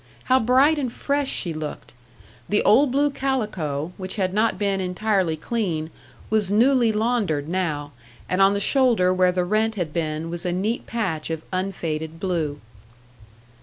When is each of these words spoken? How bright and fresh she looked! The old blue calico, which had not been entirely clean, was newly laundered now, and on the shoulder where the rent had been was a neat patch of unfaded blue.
How 0.23 0.39
bright 0.39 0.79
and 0.79 0.91
fresh 0.91 1.29
she 1.29 1.53
looked! 1.53 1.93
The 2.49 2.63
old 2.63 2.91
blue 2.91 3.11
calico, 3.11 3.93
which 3.97 4.15
had 4.15 4.33
not 4.33 4.57
been 4.57 4.81
entirely 4.81 5.37
clean, 5.37 5.91
was 6.31 6.49
newly 6.49 6.91
laundered 6.91 7.47
now, 7.47 7.91
and 8.27 8.41
on 8.41 8.55
the 8.55 8.59
shoulder 8.59 9.13
where 9.13 9.31
the 9.31 9.45
rent 9.45 9.75
had 9.75 9.93
been 9.93 10.31
was 10.31 10.43
a 10.43 10.51
neat 10.51 10.87
patch 10.87 11.29
of 11.29 11.43
unfaded 11.53 12.19
blue. 12.19 12.59